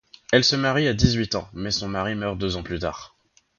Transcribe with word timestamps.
Elle 0.31 0.43
se 0.43 0.55
marie 0.55 0.87
à 0.87 0.95
dix-huit 0.95 1.35
ans, 1.35 1.47
mais 1.53 1.69
son 1.69 1.87
mari 1.87 2.15
meurt 2.15 2.35
deux 2.39 2.55
ans 2.55 2.63
plus 2.63 2.79
tard. 2.79 3.15